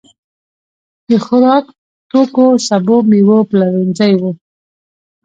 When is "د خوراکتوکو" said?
1.07-2.45